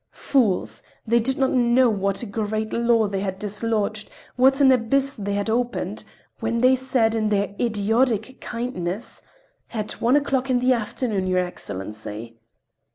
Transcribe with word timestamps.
Fools—they 0.09 1.19
did 1.19 1.37
not 1.37 1.51
know 1.51 1.87
what 1.87 2.23
a 2.23 2.25
great 2.25 2.73
law 2.73 3.07
they 3.07 3.19
had 3.19 3.37
dislodged, 3.37 4.09
what 4.35 4.59
an 4.59 4.71
abyss 4.71 5.13
they 5.15 5.33
had 5.35 5.47
opened, 5.47 6.03
when 6.39 6.61
they 6.61 6.75
said 6.75 7.13
in 7.13 7.29
their 7.29 7.53
idiotic 7.59 8.39
kindness: 8.41 9.21
"At 9.71 10.01
one 10.01 10.15
o'clock 10.15 10.49
in 10.49 10.57
the 10.59 10.73
afternoon, 10.73 11.27
your 11.27 11.45
Excellency!" 11.45 12.35